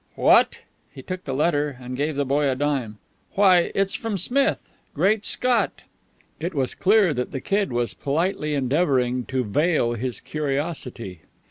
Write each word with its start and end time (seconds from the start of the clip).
"What!" 0.15 0.57
He 0.91 1.03
took 1.03 1.25
the 1.25 1.33
letter, 1.35 1.77
and 1.79 1.95
gave 1.95 2.15
the 2.15 2.25
boy 2.25 2.49
a 2.49 2.55
dime. 2.55 2.97
"Why, 3.35 3.71
it's 3.75 3.93
from 3.93 4.17
Smith. 4.17 4.71
Great 4.95 5.23
Scott!" 5.25 5.81
It 6.39 6.55
was 6.55 6.73
apparent 6.73 7.17
that 7.17 7.29
the 7.29 7.39
Kid 7.39 7.71
was 7.71 7.93
politely 7.93 8.55
endeavoring 8.55 9.25
to 9.25 9.43
veil 9.43 9.93
his 9.93 10.19
curiosity. 10.19 11.21